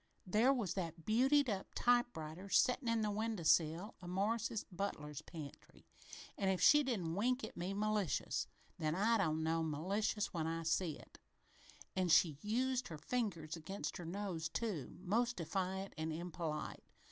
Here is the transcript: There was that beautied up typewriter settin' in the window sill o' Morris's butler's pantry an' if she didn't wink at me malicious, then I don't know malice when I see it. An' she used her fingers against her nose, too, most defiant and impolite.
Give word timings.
There 0.25 0.51
was 0.51 0.73
that 0.73 1.05
beautied 1.05 1.47
up 1.47 1.67
typewriter 1.75 2.49
settin' 2.49 2.87
in 2.87 3.01
the 3.01 3.11
window 3.11 3.43
sill 3.43 3.93
o' 4.01 4.07
Morris's 4.07 4.65
butler's 4.71 5.21
pantry 5.21 5.85
an' 6.39 6.49
if 6.49 6.59
she 6.59 6.81
didn't 6.81 7.13
wink 7.13 7.43
at 7.43 7.55
me 7.55 7.75
malicious, 7.75 8.47
then 8.79 8.95
I 8.95 9.19
don't 9.19 9.43
know 9.43 9.61
malice 9.61 10.33
when 10.33 10.47
I 10.47 10.63
see 10.63 10.97
it. 10.97 11.19
An' 11.95 12.07
she 12.07 12.39
used 12.41 12.87
her 12.87 12.97
fingers 12.97 13.55
against 13.55 13.97
her 13.97 14.05
nose, 14.07 14.49
too, 14.49 14.97
most 15.03 15.35
defiant 15.35 15.93
and 15.99 16.11
impolite. 16.11 16.81